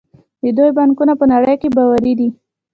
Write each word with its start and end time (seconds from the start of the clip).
د 0.43 0.45
دوی 0.57 0.71
بانکونه 0.77 1.13
په 1.19 1.25
نړۍ 1.33 1.55
کې 1.61 1.69
باوري 1.75 2.13
دي. 2.19 2.29